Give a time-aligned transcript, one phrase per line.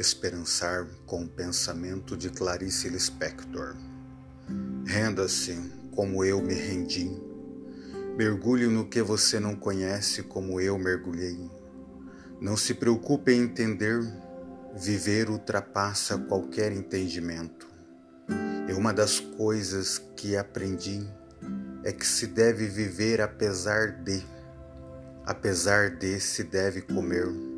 [0.00, 3.76] Esperançar com o pensamento de Clarice Lispector.
[4.86, 5.54] Renda-se
[5.94, 7.10] como eu me rendi.
[8.16, 11.38] Mergulhe no que você não conhece como eu mergulhei.
[12.40, 14.00] Não se preocupe em entender,
[14.74, 17.68] viver ultrapassa qualquer entendimento.
[18.70, 21.06] E uma das coisas que aprendi
[21.84, 24.24] é que se deve viver apesar de,
[25.26, 27.49] apesar de se deve comer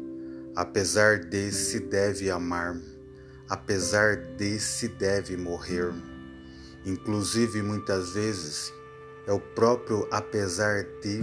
[0.54, 2.78] Apesar de se deve amar,
[3.48, 5.92] apesar de se deve morrer.
[6.84, 8.72] Inclusive, muitas vezes,
[9.26, 11.22] é o próprio apesar de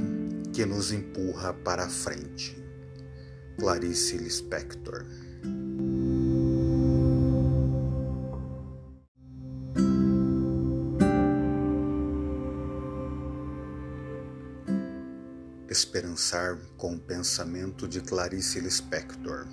[0.53, 2.57] que nos empurra para a frente.
[3.59, 5.05] Clarice Lispector
[15.69, 19.45] Esperançar com o pensamento de Clarice Lispector.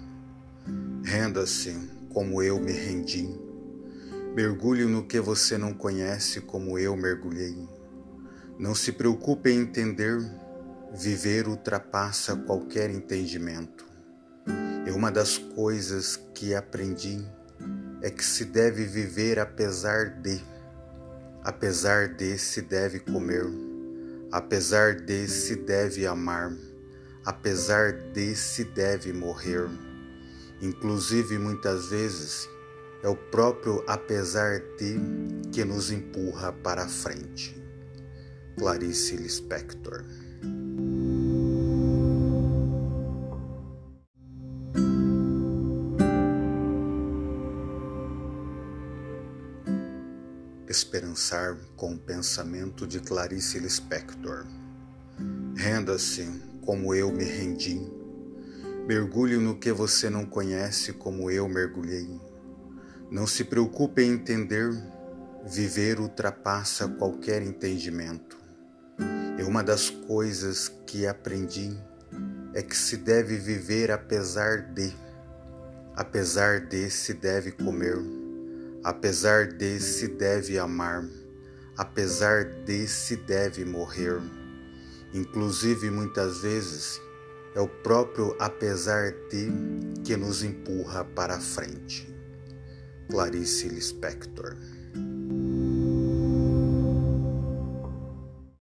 [1.04, 1.76] Renda-se
[2.08, 3.28] como eu me rendi.
[4.34, 7.68] Mergulhe no que você não conhece como eu mergulhei.
[8.58, 10.18] Não se preocupe em entender,
[10.94, 13.84] viver ultrapassa qualquer entendimento.
[14.86, 17.22] E uma das coisas que aprendi
[18.00, 20.42] é que se deve viver apesar de,
[21.44, 23.75] apesar de se deve comer
[24.32, 26.52] Apesar de se deve amar,
[27.24, 29.68] apesar de se deve morrer.
[30.60, 32.48] Inclusive, muitas vezes,
[33.02, 34.98] é o próprio apesar de
[35.52, 37.56] que nos empurra para a frente.
[38.58, 40.04] Clarice Lispector
[50.76, 54.44] Esperançar com o pensamento de Clarice Lispector.
[55.56, 57.80] Renda-se como eu me rendi.
[58.86, 62.20] Mergulhe no que você não conhece como eu mergulhei.
[63.10, 64.70] Não se preocupe em entender,
[65.46, 68.36] viver ultrapassa qualquer entendimento.
[69.38, 71.74] E uma das coisas que aprendi
[72.52, 74.94] é que se deve viver apesar de,
[75.94, 78.25] apesar de se deve comer
[78.84, 81.08] Apesar de se deve amar,
[81.76, 84.20] apesar de se deve morrer.
[85.12, 87.00] Inclusive, muitas vezes,
[87.54, 89.50] é o próprio apesar de
[90.04, 92.14] que nos empurra para a frente.
[93.08, 94.56] Clarice Lispector